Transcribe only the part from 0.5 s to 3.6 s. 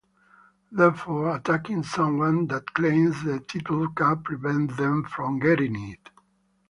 Therefore, attacking someone that claims the